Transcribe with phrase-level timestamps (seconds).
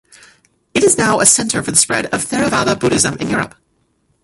[0.73, 3.53] It is now a Centre for the spread of Theravada Buddhism in Europe.